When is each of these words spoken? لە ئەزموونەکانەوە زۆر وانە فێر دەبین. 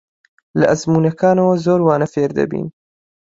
لە 0.59 0.65
ئەزموونەکانەوە 0.69 1.55
زۆر 1.65 1.79
وانە 1.83 2.07
فێر 2.13 2.29
دەبین. 2.39 2.67